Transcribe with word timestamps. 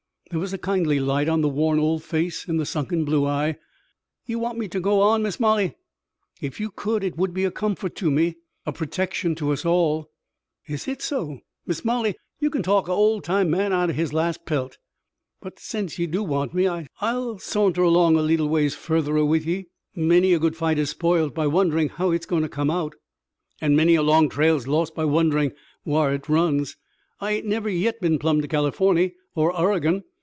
There 0.29 0.39
was 0.39 0.53
a 0.53 0.57
kindly 0.57 0.97
light 1.01 1.27
on 1.27 1.41
the 1.41 1.49
worn 1.49 1.77
old 1.77 2.03
face, 2.05 2.47
in 2.47 2.55
the 2.55 2.65
sunken 2.65 3.03
blue 3.03 3.25
eye. 3.25 3.57
"Ye 4.25 4.37
want 4.37 4.57
me 4.57 4.69
ter 4.69 4.79
go 4.79 5.01
on, 5.01 5.23
Miss 5.23 5.41
Molly?" 5.41 5.75
"If 6.39 6.57
you 6.57 6.71
could 6.71 7.03
it 7.03 7.17
would 7.17 7.33
be 7.33 7.43
a 7.43 7.51
comfort 7.51 7.97
to 7.97 8.09
me, 8.09 8.37
a 8.65 8.71
protection 8.71 9.35
to 9.35 9.51
us 9.51 9.65
all." 9.65 10.09
"Is 10.65 10.85
hit 10.85 11.01
so! 11.01 11.39
Miss 11.67 11.83
Molly, 11.83 12.15
ye 12.39 12.49
kin 12.49 12.63
talk 12.63 12.87
a 12.87 12.93
ol' 12.93 13.19
time 13.19 13.49
man 13.49 13.73
out'n 13.73 13.93
his 13.93 14.13
last 14.13 14.45
pelt! 14.45 14.77
But 15.41 15.59
sence 15.59 15.99
ye 15.99 16.07
do 16.07 16.23
want 16.23 16.53
me, 16.53 16.65
I'll 16.65 17.37
sornter 17.39 17.83
along 17.83 18.15
a 18.15 18.21
leetle 18.21 18.47
ways 18.47 18.73
furtherer 18.73 19.25
with 19.27 19.45
ye. 19.45 19.65
Many 19.97 20.31
a 20.31 20.39
good 20.39 20.55
fight 20.55 20.77
is 20.79 20.91
spoiled 20.91 21.33
by 21.33 21.45
wonderin' 21.47 21.89
how 21.89 22.11
hit's 22.11 22.25
goin' 22.25 22.43
to 22.43 22.47
come 22.47 22.71
out. 22.71 22.95
An' 23.59 23.75
many 23.75 23.95
a 23.95 24.01
long 24.01 24.29
trail's 24.29 24.65
lost 24.65 24.95
by 24.95 25.03
wonderin' 25.03 25.51
whar 25.83 26.09
hit 26.13 26.29
runs. 26.29 26.77
I 27.19 27.33
hain't 27.33 27.47
never 27.47 27.67
yit 27.67 27.99
been 27.99 28.17
plumb 28.17 28.39
to 28.41 28.47
Californy 28.47 29.15
er 29.37 29.51
Oregon. 29.51 30.05